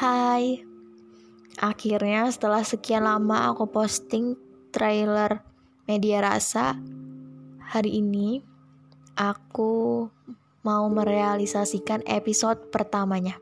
Hai, 0.00 0.64
akhirnya 1.60 2.24
setelah 2.32 2.64
sekian 2.64 3.04
lama 3.04 3.52
aku 3.52 3.68
posting 3.68 4.32
trailer 4.72 5.44
media 5.84 6.24
rasa, 6.24 6.72
hari 7.60 8.00
ini 8.00 8.40
aku 9.12 10.08
mau 10.64 10.88
merealisasikan 10.88 12.00
episode 12.08 12.72
pertamanya. 12.72 13.36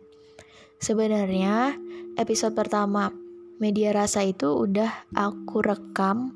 Sebenarnya 0.83 1.79
episode 2.19 2.59
pertama 2.59 3.15
media 3.63 3.95
rasa 3.95 4.27
itu 4.27 4.51
udah 4.51 5.15
aku 5.15 5.63
rekam 5.63 6.35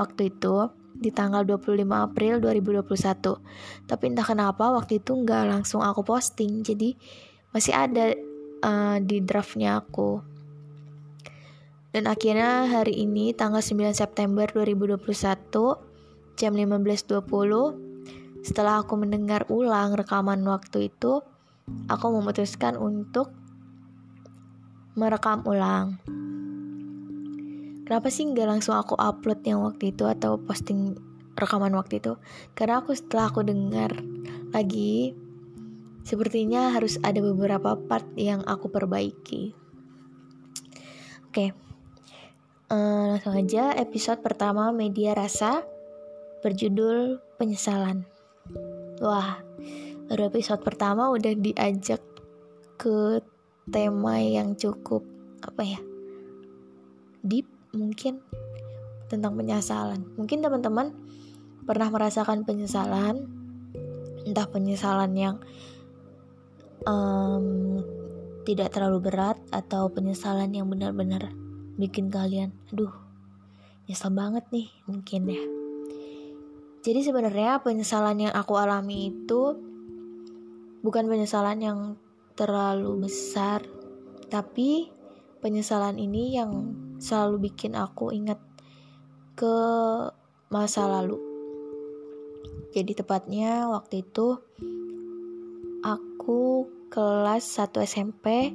waktu 0.00 0.32
itu 0.32 0.72
di 0.96 1.12
tanggal 1.12 1.44
25 1.44 1.84
April 1.92 2.40
2021. 2.40 3.84
Tapi 3.84 4.04
entah 4.08 4.24
kenapa 4.24 4.72
waktu 4.72 5.04
itu 5.04 5.12
nggak 5.12 5.44
langsung 5.44 5.84
aku 5.84 6.00
posting, 6.08 6.64
jadi 6.64 6.96
masih 7.52 7.76
ada 7.76 8.16
uh, 8.62 8.98
di 9.02 9.22
draftnya 9.22 9.80
aku. 9.80 10.22
Dan 11.94 12.04
akhirnya 12.04 12.68
hari 12.68 13.00
ini 13.04 13.32
tanggal 13.32 13.64
9 13.64 13.96
September 13.96 14.44
2021 14.50 14.98
jam 16.38 16.52
15.20 16.54 18.46
setelah 18.46 18.86
aku 18.86 18.94
mendengar 18.94 19.48
ulang 19.50 19.98
rekaman 19.98 20.40
waktu 20.46 20.94
itu, 20.94 21.20
aku 21.90 22.06
memutuskan 22.14 22.78
untuk 22.78 23.34
merekam 24.98 25.46
ulang 25.46 25.94
kenapa 27.86 28.10
sih 28.10 28.28
nggak 28.28 28.50
langsung 28.50 28.76
aku 28.76 28.98
upload 28.98 29.40
yang 29.46 29.64
waktu 29.64 29.94
itu 29.94 30.04
atau 30.04 30.36
posting 30.36 30.98
rekaman 31.38 31.72
waktu 31.72 32.04
itu 32.04 32.18
karena 32.58 32.82
aku 32.82 32.92
setelah 32.92 33.30
aku 33.30 33.46
dengar 33.46 33.94
lagi 34.50 35.14
sepertinya 36.08 36.72
harus 36.72 36.96
ada 37.04 37.20
beberapa 37.20 37.76
part 37.76 38.08
yang 38.16 38.40
aku 38.48 38.72
perbaiki 38.72 39.52
oke 41.28 41.32
okay. 41.36 41.48
uh, 42.72 42.76
eh, 42.76 43.04
langsung 43.12 43.36
aja 43.36 43.76
episode 43.76 44.24
pertama 44.24 44.72
media 44.72 45.12
rasa 45.12 45.60
berjudul 46.40 47.20
penyesalan 47.36 48.08
wah 49.04 49.36
baru 50.08 50.32
episode 50.32 50.64
pertama 50.64 51.12
udah 51.12 51.36
diajak 51.36 52.00
ke 52.80 53.20
tema 53.68 54.16
yang 54.16 54.56
cukup 54.56 55.04
apa 55.44 55.60
ya 55.60 55.80
deep 57.20 57.44
mungkin 57.76 58.24
tentang 59.08 59.34
penyesalan. 59.34 60.04
Mungkin 60.20 60.44
teman-teman 60.44 60.92
pernah 61.64 61.88
merasakan 61.88 62.44
penyesalan, 62.44 63.28
entah 64.28 64.46
penyesalan 64.48 65.12
yang 65.16 65.36
um, 66.86 67.80
tidak 68.46 68.72
terlalu 68.74 69.10
berat 69.10 69.38
atau 69.50 69.90
penyesalan 69.90 70.52
yang 70.54 70.68
benar-benar 70.70 71.32
bikin 71.78 72.10
kalian, 72.10 72.54
aduh, 72.70 72.92
nyesel 73.86 74.10
banget 74.12 74.44
nih 74.50 74.68
mungkin 74.84 75.22
ya. 75.30 75.44
Jadi 76.82 77.00
sebenarnya 77.04 77.60
penyesalan 77.60 78.28
yang 78.28 78.34
aku 78.34 78.54
alami 78.56 79.10
itu 79.10 79.58
bukan 80.80 81.10
penyesalan 81.10 81.58
yang 81.58 81.78
terlalu 82.38 83.08
besar, 83.08 83.62
tapi 84.30 84.88
penyesalan 85.42 85.98
ini 85.98 86.38
yang 86.38 86.74
selalu 86.98 87.50
bikin 87.50 87.74
aku 87.74 88.14
ingat 88.14 88.38
ke 89.38 89.56
masa 90.50 90.86
lalu. 90.90 91.18
Jadi 92.74 92.94
tepatnya 92.94 93.70
waktu 93.70 94.06
itu 94.06 94.38
kelas 96.88 97.44
1 97.60 97.84
SMP 97.84 98.48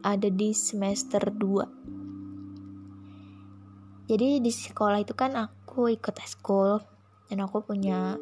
ada 0.00 0.28
di 0.32 0.56
semester 0.56 1.28
2. 1.28 4.08
Jadi 4.08 4.40
di 4.40 4.48
sekolah 4.48 5.04
itu 5.04 5.12
kan 5.12 5.36
aku 5.36 5.92
ikut 5.92 6.16
eskul 6.24 6.80
dan 7.28 7.44
aku 7.44 7.60
punya 7.64 8.16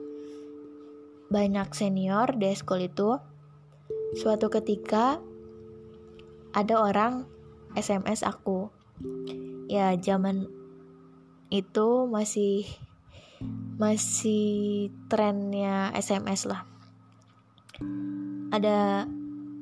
banyak 1.30 1.70
senior 1.70 2.34
di 2.34 2.50
eskul 2.50 2.82
itu. 2.82 3.14
Suatu 4.18 4.50
ketika 4.50 5.22
ada 6.50 6.82
orang 6.82 7.30
SMS 7.78 8.26
aku 8.26 8.74
ya 9.70 9.94
zaman 10.02 10.50
itu 11.48 12.10
masih 12.10 12.66
masih 13.78 14.90
trennya 15.06 15.94
SMS 15.94 16.50
lah 16.50 16.66
ada 18.52 19.08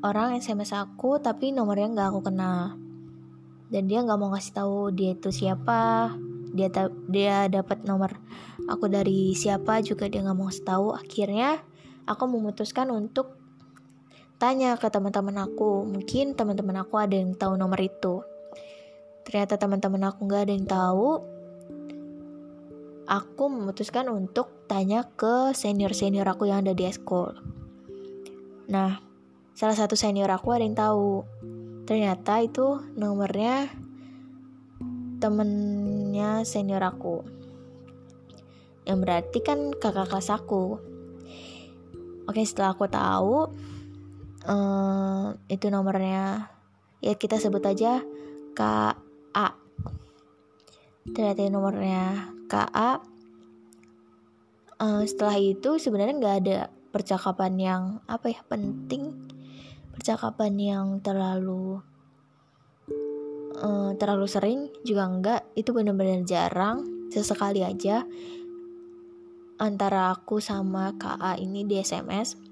orang 0.03 0.34
SMS 0.34 0.75
aku 0.75 1.23
tapi 1.23 1.55
nomornya 1.55 1.95
nggak 1.95 2.09
aku 2.11 2.21
kenal. 2.27 2.75
Dan 3.71 3.87
dia 3.87 4.03
nggak 4.03 4.19
mau 4.19 4.34
ngasih 4.34 4.55
tahu 4.59 4.91
dia 4.91 5.15
itu 5.15 5.31
siapa. 5.31 6.11
Dia 6.51 6.67
dia 7.06 7.47
dapat 7.47 7.87
nomor 7.87 8.19
aku 8.67 8.91
dari 8.91 9.31
siapa 9.39 9.78
juga 9.87 10.11
dia 10.11 10.27
nggak 10.27 10.34
mau 10.34 10.51
ngasih 10.51 10.67
tahu. 10.67 10.87
Akhirnya 10.99 11.62
aku 12.03 12.27
memutuskan 12.27 12.91
untuk 12.91 13.39
tanya 14.43 14.75
ke 14.75 14.91
teman-teman 14.91 15.47
aku. 15.47 15.87
Mungkin 15.87 16.34
teman-teman 16.34 16.83
aku 16.83 16.99
ada 16.99 17.15
yang 17.15 17.39
tahu 17.39 17.55
nomor 17.55 17.78
itu. 17.78 18.27
Ternyata 19.22 19.55
teman-teman 19.55 20.11
aku 20.11 20.27
nggak 20.27 20.43
ada 20.51 20.53
yang 20.59 20.67
tahu. 20.67 21.11
Aku 23.07 23.45
memutuskan 23.47 24.11
untuk 24.11 24.67
tanya 24.67 25.07
ke 25.15 25.55
senior-senior 25.55 26.27
aku 26.27 26.51
yang 26.51 26.67
ada 26.67 26.75
di 26.75 26.87
school 26.91 27.59
nah 28.71 29.03
salah 29.53 29.75
satu 29.75 29.99
senior 29.99 30.31
aku 30.31 30.55
ada 30.55 30.65
yang 30.65 30.79
tahu. 30.79 31.27
Ternyata 31.85 32.39
itu 32.41 32.79
nomornya 32.95 33.67
temennya 35.19 36.47
senior 36.47 36.81
aku. 36.87 37.27
Yang 38.87 38.99
berarti 39.03 39.39
kan 39.43 39.75
kakak 39.75 40.09
kelas 40.09 40.31
aku. 40.31 40.79
Oke 42.31 42.47
setelah 42.47 42.79
aku 42.79 42.87
tahu 42.87 43.51
uh, 44.47 45.35
itu 45.51 45.67
nomornya. 45.69 46.49
Ya 47.03 47.19
kita 47.19 47.43
sebut 47.43 47.65
aja 47.67 48.07
KA 48.55 49.61
ternyata 51.11 51.49
nomornya 51.49 52.29
KA 52.47 53.01
uh, 54.79 55.03
setelah 55.09 55.37
itu 55.41 55.81
sebenarnya 55.81 56.15
nggak 56.21 56.37
ada 56.45 56.59
percakapan 56.91 57.53
yang 57.59 57.83
apa 58.06 58.31
ya 58.31 58.43
penting. 58.47 59.31
Percakapan 59.95 60.53
yang 60.59 60.87
terlalu 61.03 61.83
uh, 63.59 63.95
terlalu 63.99 64.27
sering 64.27 64.61
juga 64.87 65.06
enggak. 65.06 65.43
Itu 65.55 65.75
benar-benar 65.75 66.23
jarang 66.27 67.09
sesekali 67.11 67.67
aja. 67.67 68.06
Antara 69.61 70.15
aku 70.15 70.41
sama 70.41 70.97
KA 70.97 71.37
ini 71.37 71.69
di 71.69 71.77
SMS 71.78 72.51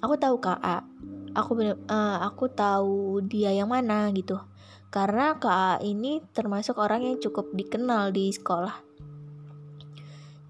aku 0.00 0.16
tahu 0.16 0.40
KA 0.40 0.80
aku 1.36 1.50
bener, 1.54 1.76
uh, 1.86 2.18
aku 2.26 2.50
tahu 2.50 3.22
dia 3.22 3.54
yang 3.54 3.70
mana 3.70 4.10
gitu. 4.10 4.40
Karena 4.90 5.38
KA 5.38 5.78
ini 5.78 6.18
termasuk 6.34 6.74
orang 6.82 7.06
yang 7.06 7.16
cukup 7.22 7.54
dikenal 7.54 8.10
di 8.10 8.34
sekolah. 8.34 8.74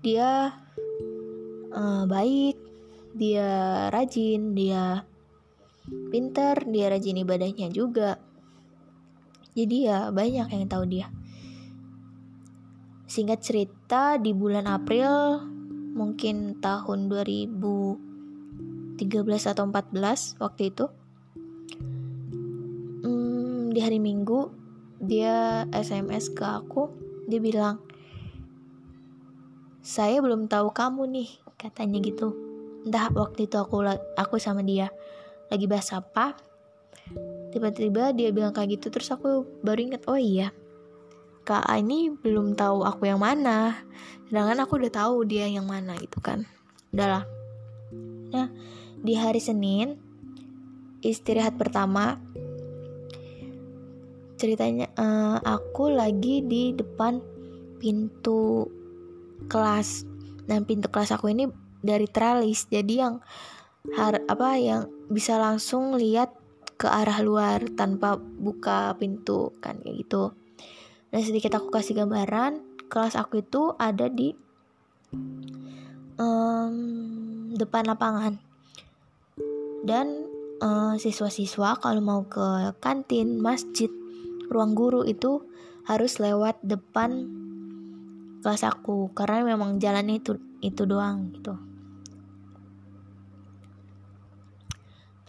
Dia 0.01 0.57
uh, 1.77 2.05
baik 2.09 2.57
dia 3.15 3.89
rajin 3.91 4.55
dia 4.55 5.03
pinter 6.11 6.55
dia 6.69 6.87
rajin 6.91 7.19
ibadahnya 7.19 7.69
juga. 7.73 8.19
Jadi 9.55 9.91
ya 9.91 10.15
banyak 10.15 10.47
yang 10.47 10.71
tahu 10.71 10.85
dia. 10.87 11.11
Singkat 13.11 13.41
cerita 13.43 14.15
di 14.23 14.31
bulan 14.31 14.71
April 14.71 15.43
mungkin 15.99 16.63
tahun 16.63 17.11
2000 17.11 18.11
13 19.01 19.51
atau 19.57 19.65
14 19.65 20.37
waktu 20.45 20.63
itu 20.69 20.85
hmm, 23.01 23.73
di 23.73 23.81
hari 23.81 23.97
Minggu 23.97 24.53
dia 25.01 25.65
SMS 25.73 26.31
ke 26.31 26.45
aku. 26.45 26.93
Dia 27.27 27.41
bilang 27.43 27.81
saya 29.81 30.21
belum 30.21 30.47
tahu 30.47 30.71
kamu 30.71 31.09
nih 31.11 31.31
katanya 31.57 31.99
gitu 32.05 32.50
entah 32.87 33.13
waktu 33.13 33.47
itu 33.49 33.57
aku 33.61 33.85
aku 34.17 34.37
sama 34.41 34.65
dia 34.65 34.89
lagi 35.53 35.67
bahas 35.69 35.91
apa 35.93 36.39
tiba-tiba 37.51 38.15
dia 38.15 38.31
bilang 38.31 38.55
kayak 38.55 38.81
gitu 38.81 38.95
terus 38.95 39.11
aku 39.11 39.45
baru 39.61 39.91
inget 39.91 40.03
oh 40.07 40.17
iya 40.17 40.55
kak 41.43 41.67
ini 41.77 42.15
belum 42.15 42.55
tahu 42.55 42.87
aku 42.87 43.11
yang 43.11 43.19
mana 43.19 43.75
sedangkan 44.31 44.63
aku 44.63 44.79
udah 44.79 44.93
tahu 44.93 45.27
dia 45.27 45.51
yang 45.51 45.67
mana 45.67 45.99
gitu 45.99 46.23
kan. 46.23 46.47
Udahlah 46.95 47.27
nah 48.31 48.47
di 49.03 49.19
hari 49.19 49.43
Senin 49.43 49.99
istirahat 51.03 51.59
pertama 51.59 52.23
ceritanya 54.41 54.89
uh, 54.97 55.37
aku 55.45 55.93
lagi 55.93 56.41
di 56.41 56.73
depan 56.73 57.21
pintu 57.77 58.65
kelas. 59.53 60.09
Dan 60.49 60.65
pintu 60.65 60.89
kelas 60.89 61.13
aku 61.13 61.29
ini 61.29 61.47
dari 61.81 62.07
tralis. 62.09 62.69
Jadi 62.69 62.95
yang 63.01 63.21
har 63.97 64.21
apa 64.29 64.61
yang 64.61 64.89
bisa 65.09 65.41
langsung 65.41 65.97
lihat 65.97 66.37
ke 66.77 66.89
arah 66.89 67.21
luar 67.21 67.61
tanpa 67.77 68.17
buka 68.17 68.97
pintu 68.97 69.53
kan 69.61 69.81
kayak 69.81 70.05
gitu. 70.05 70.33
Nah 71.13 71.21
sedikit 71.21 71.57
aku 71.61 71.69
kasih 71.73 72.05
gambaran. 72.05 72.61
Kelas 72.91 73.15
aku 73.15 73.45
itu 73.45 73.77
ada 73.79 74.11
di 74.11 74.35
um, 76.19 76.75
depan 77.55 77.85
lapangan. 77.87 78.41
Dan 79.81 80.29
uh, 80.61 80.97
siswa-siswa 81.01 81.81
kalau 81.81 82.03
mau 82.05 82.21
ke 82.29 82.77
kantin 82.81 83.41
masjid 83.41 83.89
ruang 84.51 84.77
guru 84.77 85.07
itu 85.07 85.45
harus 85.89 86.21
lewat 86.21 86.61
depan 86.65 87.29
kelas 88.45 88.65
aku. 88.65 89.13
Karena 89.13 89.45
memang 89.45 89.81
jalannya 89.81 90.21
itu 90.21 90.37
itu 90.61 90.85
doang 90.85 91.33
gitu 91.33 91.70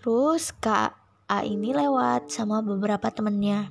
terus 0.02 0.50
kak 0.58 0.98
A 1.30 1.46
ini 1.46 1.72
lewat 1.72 2.34
sama 2.34 2.60
beberapa 2.66 3.08
temennya. 3.14 3.70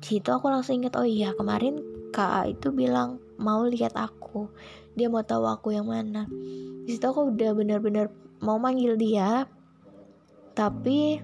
Di 0.00 0.16
situ 0.16 0.30
aku 0.30 0.48
langsung 0.48 0.80
inget 0.80 0.94
oh 0.96 1.04
iya 1.04 1.34
kemarin 1.34 1.82
kak 2.14 2.30
A 2.30 2.42
itu 2.46 2.70
bilang 2.70 3.18
mau 3.36 3.66
lihat 3.66 3.98
aku. 3.98 4.46
Dia 4.94 5.10
mau 5.10 5.26
tahu 5.26 5.44
aku 5.50 5.74
yang 5.74 5.90
mana. 5.90 6.30
Di 6.86 6.94
situ 6.94 7.02
aku 7.02 7.34
udah 7.34 7.50
bener-bener 7.52 8.08
mau 8.40 8.56
manggil 8.56 8.94
dia 8.96 9.44
tapi 10.54 11.18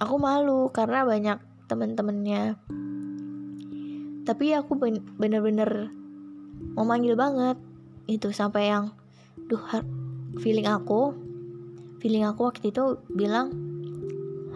aku 0.00 0.14
malu 0.16 0.72
karena 0.72 1.04
banyak 1.04 1.38
temen-temennya. 1.68 2.56
Tapi 4.24 4.56
aku 4.56 4.72
bener-bener 5.20 5.92
mau 6.72 6.88
manggil 6.88 7.12
banget. 7.12 7.60
Itu 8.08 8.32
sampai 8.32 8.72
yang 8.72 8.96
duh 9.46 9.62
feeling 10.40 10.64
aku 10.64 11.31
feeling 12.02 12.26
aku 12.26 12.50
waktu 12.50 12.74
itu 12.74 12.98
bilang 13.06 13.54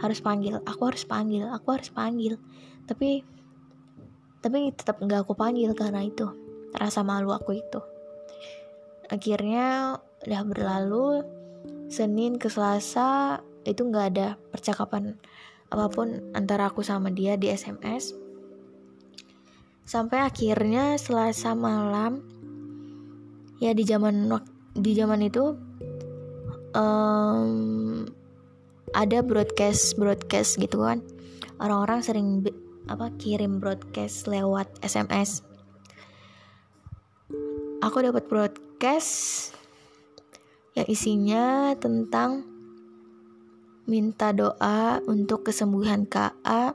harus 0.02 0.19
panggil 0.19 0.58
aku 0.66 0.82
harus 0.90 1.06
panggil 1.06 1.46
aku 1.46 1.78
harus 1.78 1.94
panggil. 1.94 2.43
Tapi 2.90 3.22
tapi 4.43 4.75
tetap 4.75 4.98
nggak 4.98 5.22
aku 5.22 5.38
panggil 5.38 5.70
karena 5.78 6.02
itu 6.02 6.26
rasa 6.75 7.06
malu 7.06 7.31
aku 7.31 7.54
itu. 7.54 7.78
Akhirnya 9.06 10.02
udah 10.26 10.43
berlalu 10.43 11.22
Senin 11.87 12.43
ke 12.43 12.50
Selasa 12.50 13.38
itu 13.62 13.87
nggak 13.87 14.06
ada 14.10 14.28
percakapan 14.50 15.14
apa 15.70 15.87
pun 15.90 16.34
antara 16.34 16.70
aku 16.70 16.82
sama 16.82 17.10
dia 17.10 17.34
di 17.38 17.50
SMS 17.50 18.14
sampai 19.87 20.22
akhirnya 20.22 20.98
Selasa 20.98 21.54
malam 21.54 22.22
ya 23.62 23.75
di 23.75 23.82
zaman 23.87 24.31
di 24.75 24.93
zaman 24.94 25.26
itu 25.26 25.54
um, 26.76 28.05
ada 28.93 29.25
broadcast 29.25 29.96
broadcast 29.96 30.61
gitu 30.61 30.84
kan 30.84 31.00
orang-orang 31.56 32.05
sering 32.05 32.28
apa 32.93 33.08
kirim 33.17 33.58
broadcast 33.58 34.28
lewat 34.28 34.69
SMS 34.84 35.40
aku 37.81 38.05
dapat 38.05 38.28
broadcast 38.28 39.50
yang 40.76 40.87
isinya 40.93 41.73
tentang 41.81 42.44
minta 43.87 44.34
doa 44.34 45.00
untuk 45.06 45.46
kesembuhan 45.49 46.05
KA 46.05 46.75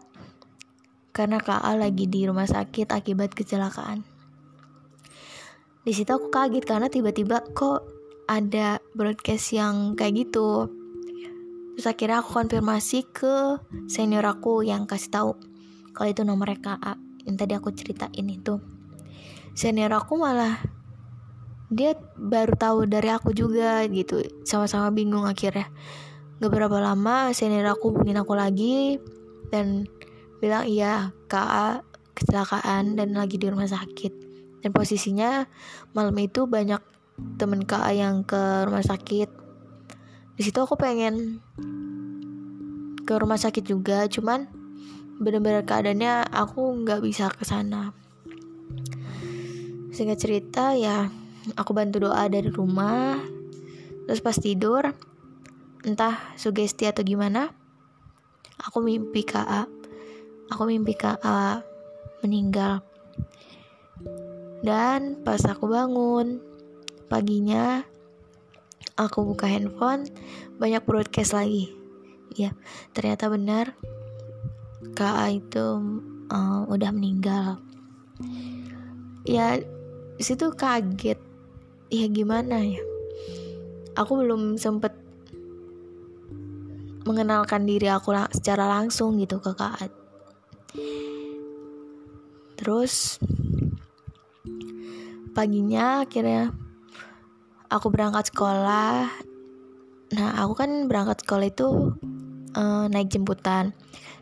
karena 1.12 1.38
KA 1.44 1.75
lagi 1.75 2.07
di 2.07 2.24
rumah 2.24 2.47
sakit 2.47 2.88
akibat 2.89 3.36
kecelakaan. 3.36 4.01
Di 5.83 5.92
situ 5.92 6.07
aku 6.07 6.31
kaget 6.31 6.63
karena 6.63 6.88
tiba-tiba 6.88 7.44
kok 7.51 8.00
ada 8.31 8.80
broadcast 8.95 9.51
yang 9.51 10.00
kayak 10.00 10.24
gitu. 10.24 10.72
Terus 11.75 11.88
akhirnya 11.88 12.24
aku 12.24 12.31
konfirmasi 12.31 13.12
ke 13.12 13.60
senior 13.92 14.24
aku 14.24 14.63
yang 14.63 14.88
kasih 14.88 15.12
tahu 15.12 15.31
kalau 15.92 16.07
itu 16.07 16.24
nomornya 16.24 16.60
KA 16.63 16.95
yang 17.28 17.36
tadi 17.36 17.54
aku 17.60 17.75
ceritain 17.75 18.28
itu. 18.31 18.63
Senior 19.51 19.92
aku 19.92 20.16
malah 20.16 20.63
dia 21.68 21.95
baru 22.16 22.56
tahu 22.56 22.80
dari 22.88 23.12
aku 23.12 23.36
juga 23.36 23.83
gitu, 23.92 24.24
sama-sama 24.44 24.92
bingung 24.92 25.24
akhirnya 25.24 25.72
Gak 26.42 26.51
berapa 26.51 26.81
lama 26.81 27.30
senior 27.38 27.69
aku 27.69 27.94
hubungin 27.94 28.18
aku 28.18 28.33
lagi 28.33 28.98
dan 29.54 29.86
bilang 30.42 30.66
iya 30.66 31.13
KA 31.30 31.86
kecelakaan 32.18 32.98
dan 32.98 33.13
lagi 33.13 33.38
di 33.38 33.45
rumah 33.45 33.69
sakit 33.69 34.10
dan 34.66 34.74
posisinya 34.74 35.45
malam 35.94 36.18
itu 36.18 36.50
banyak 36.50 36.81
temen 37.41 37.65
KA 37.65 37.91
yang 37.91 38.21
ke 38.21 38.65
rumah 38.68 38.85
sakit. 38.85 39.29
Di 40.38 40.41
situ 40.41 40.57
aku 40.62 40.77
pengen 40.77 41.41
ke 43.06 43.13
rumah 43.18 43.38
sakit 43.38 43.65
juga 43.65 44.06
cuman 44.07 44.45
bener-bener 45.21 45.65
keadaannya 45.65 46.29
aku 46.29 46.85
nggak 46.85 47.01
bisa 47.01 47.29
ke 47.29 47.44
sana. 47.45 47.94
Sehingga 49.91 50.18
cerita 50.18 50.73
ya 50.77 51.09
aku 51.57 51.73
bantu 51.73 52.06
doa 52.09 52.25
dari 52.29 52.50
rumah 52.50 53.18
terus 54.06 54.21
pas 54.21 54.38
tidur 54.38 54.85
entah 55.81 56.18
sugesti 56.38 56.85
atau 56.85 57.01
gimana 57.01 57.50
aku 58.62 58.85
mimpi 58.85 59.25
KA 59.25 59.65
aku 60.51 60.68
mimpi 60.68 60.94
KA 61.00 61.63
meninggal. 62.21 62.83
Dan 64.62 65.23
pas 65.25 65.41
aku 65.47 65.65
bangun 65.65 66.50
paginya 67.11 67.83
aku 68.95 69.27
buka 69.27 69.51
handphone 69.51 70.07
banyak 70.55 70.79
broadcast 70.87 71.35
lagi. 71.35 71.75
Ya 72.31 72.55
ternyata 72.95 73.27
benar 73.27 73.75
KA 74.95 75.35
itu 75.35 75.67
uh, 76.31 76.63
udah 76.71 76.89
meninggal. 76.95 77.59
Ya 79.27 79.59
situ 80.23 80.55
kaget. 80.55 81.19
Ya 81.91 82.07
gimana 82.07 82.63
ya? 82.63 82.79
Aku 83.99 84.23
belum 84.23 84.55
sempet 84.55 84.95
mengenalkan 87.03 87.67
diri 87.67 87.91
aku 87.91 88.15
lang 88.15 88.31
secara 88.31 88.69
langsung 88.69 89.19
gitu 89.19 89.43
ke 89.43 89.51
Kak 89.51 89.91
Terus 92.55 93.17
paginya 95.33 96.05
akhirnya 96.05 96.53
aku 97.71 97.88
berangkat 97.88 98.29
sekolah. 98.29 99.07
Nah, 100.12 100.29
aku 100.44 100.53
kan 100.59 100.91
berangkat 100.91 101.23
sekolah 101.23 101.47
itu 101.47 101.95
uh, 102.59 102.85
naik 102.92 103.07
jemputan. 103.07 103.71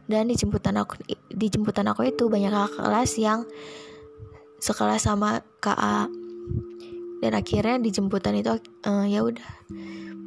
Dan 0.09 0.29
di 0.29 0.37
jemputan 0.37 0.77
aku 0.77 1.01
di 1.29 1.47
jemputan 1.49 1.85
aku 1.89 2.05
itu 2.05 2.29
banyak 2.29 2.49
kakak 2.49 2.81
kelas 2.81 3.11
yang 3.17 3.39
sekelas 4.61 5.09
sama 5.09 5.41
KA. 5.61 6.05
Dan 7.19 7.31
akhirnya 7.35 7.81
di 7.81 7.89
jemputan 7.89 8.37
itu 8.37 8.53
uh, 8.85 9.05
ya 9.05 9.25
udah 9.25 9.49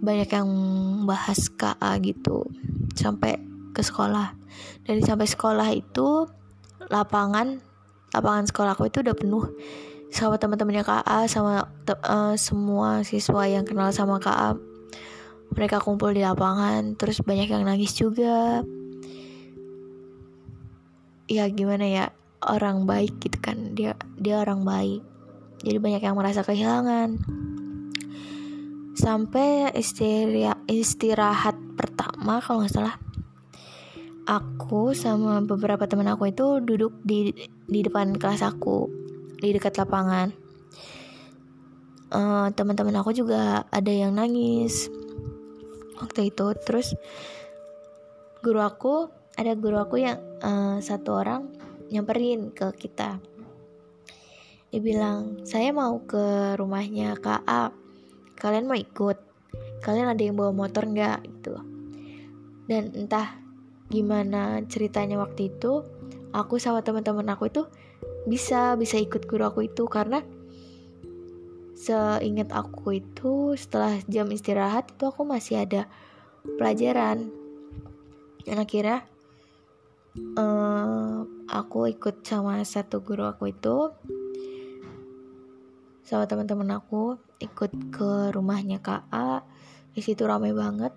banyak 0.02 0.28
yang 0.34 0.50
bahas 1.06 1.46
KA 1.54 1.94
gitu 2.02 2.42
sampai 2.98 3.38
ke 3.72 3.80
sekolah 3.80 4.34
dan 4.84 5.00
sampai 5.00 5.26
sekolah 5.30 5.68
itu 5.72 6.28
lapangan 6.90 7.62
lapangan 8.12 8.44
sekolahku 8.44 8.90
itu 8.90 9.00
udah 9.00 9.16
penuh 9.16 9.46
sama 10.12 10.36
teman-temannya 10.36 10.84
KA 10.84 11.24
sama 11.24 11.72
te 11.88 11.96
uh, 11.96 12.36
semua 12.36 13.00
siswa 13.00 13.48
yang 13.48 13.64
kenal 13.64 13.88
sama 13.96 14.20
KA 14.20 14.52
mereka 15.56 15.80
kumpul 15.80 16.12
di 16.12 16.20
lapangan 16.20 16.96
terus 17.00 17.24
banyak 17.24 17.48
yang 17.48 17.64
nangis 17.64 17.96
juga. 17.96 18.60
Ya 21.32 21.48
gimana 21.48 21.88
ya 21.88 22.04
orang 22.44 22.84
baik 22.84 23.24
gitu 23.24 23.40
kan 23.40 23.72
dia 23.72 23.96
dia 24.20 24.44
orang 24.44 24.68
baik. 24.68 25.00
Jadi 25.64 25.78
banyak 25.80 26.02
yang 26.04 26.16
merasa 26.18 26.44
kehilangan. 26.44 27.16
Sampai 28.92 29.72
istirahat, 29.72 30.60
istirahat 30.68 31.56
pertama 31.80 32.44
kalau 32.44 32.60
nggak 32.60 32.76
salah 32.76 32.96
aku 34.28 34.94
sama 34.94 35.42
beberapa 35.42 35.88
teman 35.90 36.06
aku 36.12 36.30
itu 36.30 36.62
duduk 36.62 36.94
di 37.02 37.34
di 37.66 37.80
depan 37.82 38.14
kelas 38.14 38.46
aku 38.46 39.01
di 39.42 39.50
dekat 39.50 39.74
lapangan. 39.74 40.30
Uh, 42.14 42.46
teman-teman 42.54 42.94
aku 43.02 43.10
juga 43.10 43.66
ada 43.74 43.90
yang 43.90 44.14
nangis 44.14 44.86
waktu 45.98 46.30
itu. 46.30 46.54
Terus 46.62 46.94
guru 48.38 48.62
aku 48.62 49.10
ada 49.34 49.58
guru 49.58 49.82
aku 49.82 49.98
yang 49.98 50.22
uh, 50.46 50.78
satu 50.78 51.18
orang 51.18 51.50
nyamperin 51.90 52.54
ke 52.54 52.70
kita. 52.78 53.18
Dia 54.70 54.80
bilang 54.80 55.42
saya 55.42 55.74
mau 55.74 55.98
ke 56.06 56.54
rumahnya 56.54 57.18
kak 57.18 57.42
A. 57.42 57.74
Kalian 58.38 58.70
mau 58.70 58.78
ikut? 58.78 59.18
Kalian 59.82 60.14
ada 60.14 60.22
yang 60.22 60.38
bawa 60.38 60.54
motor 60.54 60.86
nggak? 60.86 61.18
Gitu. 61.26 61.54
Dan 62.70 62.94
entah 62.94 63.42
gimana 63.90 64.62
ceritanya 64.70 65.18
waktu 65.18 65.50
itu 65.52 65.82
aku 66.32 66.56
sama 66.56 66.80
teman-teman 66.80 67.28
aku 67.28 67.52
itu 67.52 67.62
bisa 68.28 68.78
bisa 68.78 68.96
ikut 68.98 69.26
guru 69.26 69.48
aku 69.48 69.66
itu. 69.66 69.84
Karena 69.86 70.22
seingat 71.76 72.54
aku 72.54 73.02
itu 73.02 73.58
setelah 73.58 73.98
jam 74.06 74.30
istirahat 74.30 74.94
itu 74.94 75.04
aku 75.08 75.26
masih 75.26 75.66
ada 75.66 75.90
pelajaran. 76.58 77.30
Dan 78.42 78.56
akhirnya 78.58 79.06
uh, 80.38 81.26
aku 81.50 81.90
ikut 81.90 82.22
sama 82.26 82.62
satu 82.62 83.02
guru 83.02 83.26
aku 83.26 83.50
itu 83.50 83.90
sama 86.02 86.26
teman-teman 86.26 86.76
aku 86.76 87.16
ikut 87.40 87.72
ke 87.94 88.34
rumahnya 88.34 88.82
KA 88.84 89.42
di 89.94 90.00
situ 90.04 90.22
ramai 90.28 90.52
banget. 90.52 90.92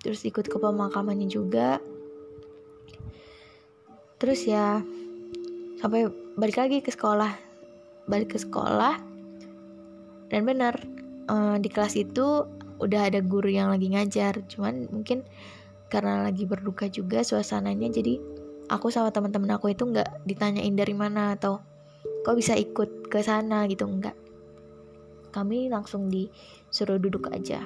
Terus 0.00 0.24
ikut 0.24 0.48
ke 0.48 0.56
pemakamannya 0.56 1.28
juga. 1.28 1.80
Terus 4.20 4.44
ya 4.44 4.84
sampai 5.80 6.12
balik 6.40 6.56
lagi 6.56 6.80
ke 6.80 6.88
sekolah. 6.88 7.36
Balik 8.08 8.32
ke 8.32 8.38
sekolah. 8.40 8.96
Dan 10.32 10.48
benar 10.48 10.80
uh, 11.28 11.60
di 11.60 11.68
kelas 11.68 12.00
itu 12.00 12.48
udah 12.80 13.12
ada 13.12 13.20
guru 13.20 13.52
yang 13.52 13.68
lagi 13.68 13.92
ngajar. 13.92 14.40
Cuman 14.48 14.88
mungkin 14.88 15.28
karena 15.92 16.24
lagi 16.24 16.48
berduka 16.48 16.88
juga 16.88 17.20
suasananya 17.20 17.92
jadi 17.92 18.16
aku 18.70 18.88
sama 18.94 19.10
teman-teman 19.10 19.58
aku 19.58 19.74
itu 19.74 19.82
nggak 19.84 20.22
ditanyain 20.22 20.72
dari 20.72 20.94
mana 20.94 21.34
atau 21.34 21.58
kok 22.22 22.38
bisa 22.38 22.54
ikut 22.54 23.10
ke 23.10 23.18
sana 23.26 23.66
gitu 23.66 23.90
enggak 23.90 24.14
kami 25.34 25.66
langsung 25.70 26.10
disuruh 26.10 26.98
duduk 26.98 27.30
aja. 27.30 27.62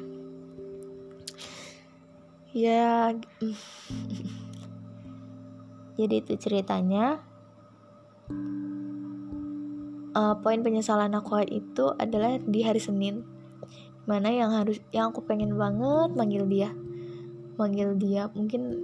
Ya 2.54 3.12
jadi 6.00 6.14
itu 6.22 6.32
ceritanya 6.40 7.20
uh, 10.14 10.34
poin 10.40 10.62
penyesalan 10.62 11.12
aku 11.12 11.42
itu 11.50 11.92
adalah 11.98 12.38
di 12.40 12.60
hari 12.62 12.80
Senin. 12.80 13.26
Mana 14.04 14.30
yang 14.30 14.52
harus 14.54 14.78
yang 14.94 15.10
aku 15.10 15.26
pengen 15.26 15.58
banget 15.58 16.14
manggil 16.14 16.44
dia. 16.46 16.70
Manggil 17.58 17.98
dia 17.98 18.30
mungkin 18.32 18.80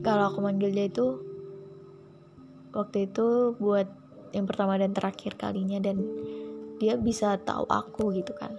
kalau 0.00 0.32
aku 0.32 0.38
manggil 0.40 0.72
dia 0.72 0.86
itu 0.88 1.20
waktu 2.72 3.08
itu 3.10 3.56
buat 3.56 3.88
yang 4.36 4.44
pertama 4.44 4.76
dan 4.76 4.92
terakhir 4.92 5.34
kalinya 5.40 5.80
dan 5.80 6.02
dia 6.76 6.94
bisa 7.00 7.36
tahu 7.40 7.66
aku 7.68 8.14
gitu 8.16 8.32
kan. 8.36 8.54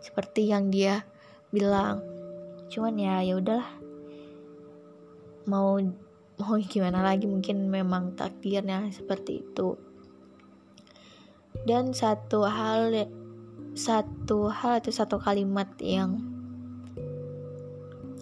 Seperti 0.00 0.50
yang 0.50 0.68
dia 0.68 1.06
bilang. 1.52 2.02
Cuman 2.72 2.96
ya 2.96 3.20
ya 3.20 3.36
udahlah. 3.38 3.70
Mau 5.44 5.76
mau 6.40 6.58
gimana 6.58 7.04
lagi? 7.04 7.26
Mungkin 7.28 7.70
memang 7.70 8.18
takdirnya 8.18 8.88
seperti 8.90 9.42
itu. 9.44 9.78
Dan 11.64 11.94
satu 11.94 12.44
hal 12.44 13.08
satu 13.74 14.50
hal 14.50 14.78
atau 14.82 14.92
satu 14.94 15.16
kalimat 15.18 15.66
yang 15.82 16.18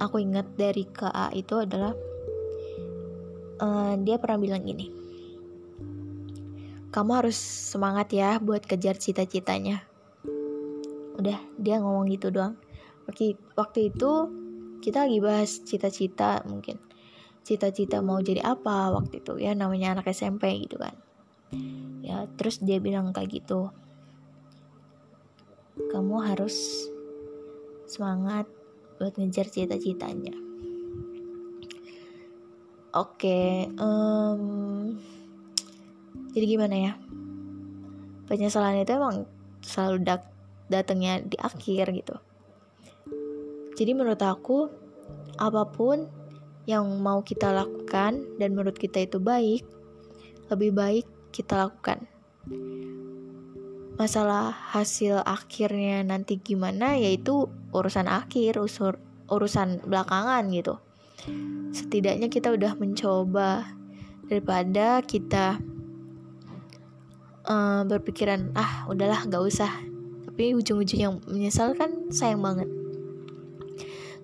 aku 0.00 0.20
ingat 0.20 0.48
dari 0.56 0.88
KA 0.88 1.28
itu 1.36 1.60
adalah 1.60 1.92
uh, 3.60 3.92
dia 4.00 4.16
pernah 4.16 4.40
bilang 4.40 4.64
gini 4.64 5.02
kamu 6.92 7.24
harus 7.24 7.40
semangat 7.40 8.12
ya 8.12 8.36
buat 8.36 8.68
kejar 8.68 9.00
cita-citanya. 9.00 9.80
Udah 11.16 11.40
dia 11.56 11.80
ngomong 11.80 12.04
gitu 12.12 12.28
doang. 12.28 12.60
Waktu 13.08 13.40
waktu 13.56 13.88
itu 13.88 14.28
kita 14.84 15.08
lagi 15.08 15.18
bahas 15.24 15.64
cita-cita 15.64 16.44
mungkin 16.44 16.76
cita-cita 17.42 17.98
mau 18.00 18.22
jadi 18.22 18.42
apa 18.42 18.94
waktu 18.94 19.22
itu. 19.22 19.38
Ya 19.38 19.54
namanya 19.54 19.98
anak 19.98 20.10
SMP 20.10 20.62
gitu 20.66 20.78
kan. 20.78 20.94
Ya 22.02 22.26
terus 22.38 22.62
dia 22.62 22.78
bilang 22.78 23.10
kayak 23.10 23.42
gitu. 23.42 23.70
Kamu 25.90 26.22
harus 26.22 26.86
semangat 27.88 28.48
buat 28.96 29.14
ngejar 29.18 29.50
cita-citanya. 29.50 30.36
Oke 32.92 33.72
um, 33.80 34.92
jadi 36.32 36.44
gimana 36.44 36.76
ya? 36.76 36.92
Penyesalan 38.28 38.80
itu 38.80 38.92
emang 38.96 39.28
selalu 39.60 40.04
dat 40.04 40.22
datangnya 40.72 41.20
di 41.20 41.36
akhir 41.36 41.92
gitu. 41.92 42.16
Jadi 43.76 43.90
menurut 43.92 44.20
aku 44.20 44.68
apa 45.36 45.64
pun 45.68 46.08
yang 46.66 46.86
mau 47.02 47.26
kita 47.26 47.50
lakukan 47.50 48.22
dan 48.38 48.48
menurut 48.54 48.78
kita 48.78 49.02
itu 49.02 49.18
baik 49.18 49.66
lebih 50.52 50.70
baik 50.76 51.06
kita 51.32 51.56
lakukan. 51.56 52.04
Masalah 53.96 54.52
hasil 54.52 55.22
akhirnya 55.24 56.04
nanti 56.04 56.36
gimana 56.36 56.98
yaitu 56.98 57.48
urusan 57.72 58.08
akhir 58.08 58.60
usur 58.60 59.00
urusan 59.32 59.80
belakangan 59.88 60.44
gitu. 60.52 60.76
Setidaknya 61.72 62.28
kita 62.28 62.52
udah 62.52 62.76
mencoba 62.76 63.64
daripada 64.28 65.00
kita 65.04 65.60
uh, 67.46 67.82
berpikiran 67.88 68.52
ah 68.52 68.84
udahlah 68.90 69.24
nggak 69.24 69.44
usah. 69.44 69.72
Tapi 70.28 70.56
ujung-ujungnya 70.56 71.12
menyesal 71.28 71.76
kan 71.76 72.12
sayang 72.12 72.40
banget. 72.40 72.68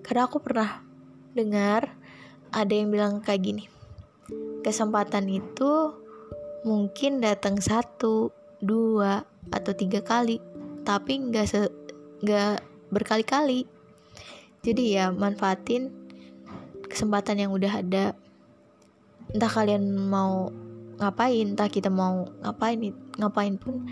Karena 0.01 0.25
aku 0.25 0.41
pernah 0.41 0.81
dengar 1.37 1.98
ada 2.51 2.73
yang 2.73 2.89
bilang 2.89 3.21
kayak 3.21 3.43
gini 3.43 3.65
kesempatan 4.61 5.25
itu 5.31 5.95
mungkin 6.67 7.23
datang 7.23 7.57
satu 7.63 8.35
dua 8.59 9.23
atau 9.49 9.71
tiga 9.71 10.03
kali 10.03 10.43
tapi 10.83 11.21
nggak 11.21 11.47
se 11.47 11.69
nggak 12.19 12.59
berkali-kali. 12.91 13.69
Jadi 14.59 14.99
ya 14.99 15.13
manfaatin 15.13 15.93
kesempatan 16.89 17.39
yang 17.39 17.51
udah 17.55 17.79
ada. 17.79 18.05
Entah 19.31 19.51
kalian 19.51 19.85
mau 19.95 20.51
ngapain 20.99 21.55
entah 21.55 21.71
kita 21.71 21.87
mau 21.87 22.27
ngapain 22.43 22.91
ngapain 23.15 23.55
pun 23.55 23.87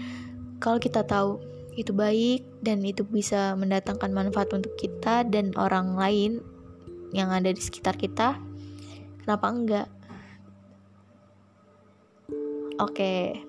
kalau 0.60 0.76
kita 0.76 1.08
tahu 1.08 1.40
itu 1.78 1.94
baik 1.96 2.44
dan 2.60 2.84
itu 2.84 3.06
bisa 3.08 3.56
mendatangkan 3.56 4.12
manfaat 4.12 4.52
untuk 4.52 4.76
kita 4.76 5.24
dan 5.24 5.56
orang 5.56 5.96
lain 5.96 6.44
yang 7.16 7.32
ada 7.32 7.48
di 7.48 7.62
sekitar 7.64 7.96
kita 7.96 8.36
kenapa 9.28 9.52
enggak? 9.52 9.88
Oke 12.80 13.44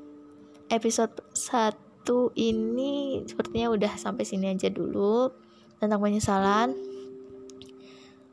episode 0.67 1.23
1 1.39 2.03
ini 2.35 3.23
sepertinya 3.23 3.71
udah 3.71 3.95
sampai 3.95 4.27
sini 4.27 4.51
aja 4.51 4.75
dulu 4.75 5.31
tentang 5.79 6.03
penyesalan. 6.03 6.75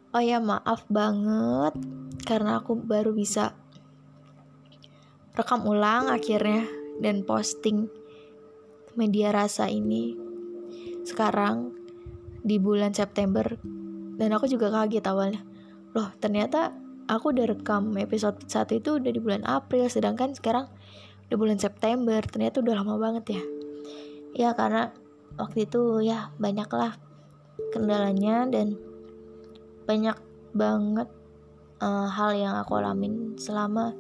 Oh 0.10 0.24
ya 0.25 0.42
maaf 0.42 0.90
banget 0.90 1.78
karena 2.25 2.66
aku 2.66 2.82
baru 2.82 3.14
bisa 3.14 3.54
rekam 5.38 5.70
ulang 5.70 6.10
akhirnya 6.10 6.66
dan 6.98 7.22
posting 7.30 7.86
media 8.98 9.30
rasa 9.30 9.70
ini 9.70 10.18
sekarang 11.06 11.78
di 12.42 12.58
bulan 12.58 12.98
September. 12.98 13.46
Dan 14.18 14.34
aku 14.34 14.50
juga 14.50 14.74
kaget 14.74 15.06
awalnya. 15.06 15.46
Loh 15.94 16.10
ternyata 16.18 16.85
aku 17.10 17.34
udah 17.34 17.46
rekam 17.50 17.94
episode 17.98 18.38
1 18.48 18.82
itu 18.82 18.98
udah 18.98 19.12
di 19.12 19.22
bulan 19.22 19.44
April 19.46 19.90
sedangkan 19.90 20.34
sekarang 20.34 20.66
udah 21.30 21.38
bulan 21.38 21.58
September 21.58 22.22
ternyata 22.22 22.62
udah 22.62 22.76
lama 22.82 22.96
banget 22.98 23.26
ya 23.40 23.44
ya 24.36 24.50
karena 24.54 24.94
waktu 25.38 25.66
itu 25.66 26.06
ya 26.06 26.34
banyaklah 26.42 26.98
kendalanya 27.72 28.48
dan 28.50 28.76
banyak 29.86 30.18
banget 30.56 31.10
uh, 31.84 32.08
hal 32.10 32.34
yang 32.34 32.56
aku 32.58 32.80
alamin 32.80 33.38
selama 33.38 33.94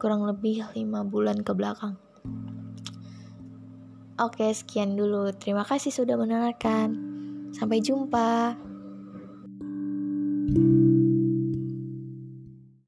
kurang 0.00 0.24
lebih 0.24 0.64
lima 0.72 1.04
bulan 1.04 1.44
ke 1.44 1.52
belakang. 1.52 2.00
Oke, 4.20 4.52
sekian 4.52 4.96
dulu. 4.96 5.32
Terima 5.36 5.64
kasih 5.64 5.92
sudah 5.92 6.16
mendengarkan. 6.16 6.96
Sampai 7.56 7.80
jumpa. 7.80 8.56
thank 10.50 10.66
you 10.66 10.79